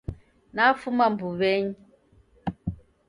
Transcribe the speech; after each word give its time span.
Nafuma 0.55 1.03
mbuw'enyi 1.13 1.75